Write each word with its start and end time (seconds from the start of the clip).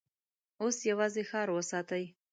اوس 0.61 0.77
يواځې 0.91 1.23
ښار 1.29 1.47
وساتئ! 1.53 2.03